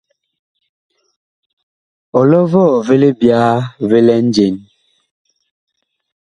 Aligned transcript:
Ɔlɔ 2.19 2.39
vɔɔ 2.51 2.73
vi 2.85 2.95
libyaa 3.01 3.53
vi 3.89 3.99
lɛ 4.07 4.15
njen? 4.27 4.55